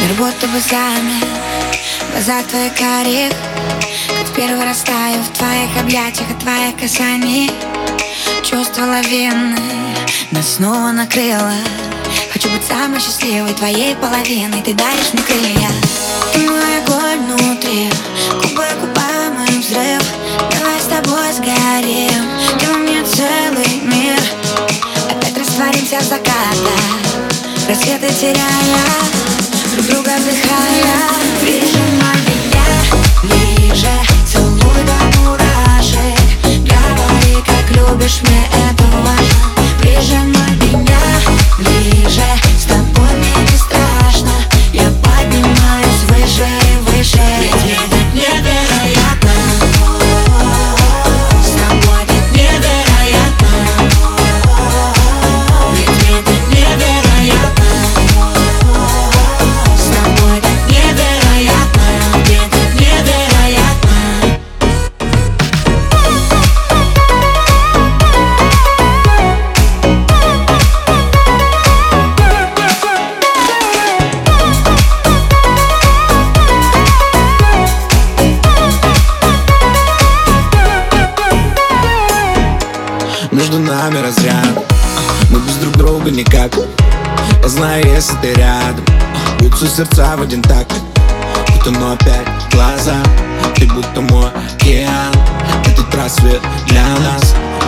[0.00, 1.26] Мир будто бы замер.
[2.08, 3.32] В глазах твоих карих
[4.08, 7.50] Как в первый раз таю в твоих объятиях От твоих касаний.
[8.42, 9.58] Чувство лавины.
[10.30, 11.52] Нас снова накрыло.
[12.32, 14.62] Хочу быть самой счастливой твоей половиной.
[14.62, 15.70] Ты даришь мне крылья.
[16.32, 17.90] Ты мой огонь внутри.
[18.34, 18.64] Губы
[19.36, 20.02] мой взрыв.
[20.52, 22.24] Давай с тобой сгорим.
[22.58, 24.18] Ты мне целый мир.
[25.10, 27.08] Опять растворимся в закатах.
[27.68, 29.37] Рассветы теряя
[29.88, 30.98] друга вдыхая
[31.40, 32.66] Прижимай меня
[33.22, 33.88] ближе
[34.26, 36.18] Целуй до мурашек.
[36.44, 38.57] Говори, как любишь мне
[83.38, 84.66] Между нами разряд.
[85.30, 86.50] Мы без друг друга никак.
[87.40, 88.84] Я знаю, если ты рядом
[89.38, 90.72] Бьются сердца в один такт.
[91.54, 92.96] Будто но опять глаза
[93.54, 95.14] Ты будто мой океан.
[95.66, 96.42] Этот рассвет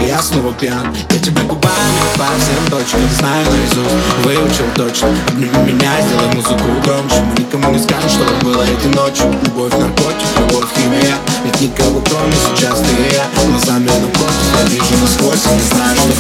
[0.01, 5.93] Я снова пьян Я тебя губами по всем точкам Знаю наизусть, выучил точно Обними меня,
[6.01, 7.17] сделай музыку громче.
[7.21, 12.33] Мы никому не скажем, что было этой ночью Любовь, наркотик, любовь, химия Ведь никого кроме
[12.33, 16.13] сейчас ты и я Глазами напротив, я вижу насквозь И не знаю, что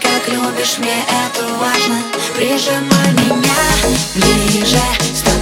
[0.00, 2.02] Как любишь, мне это важно.
[2.36, 3.54] Прижимай меня
[4.14, 5.37] ближе, с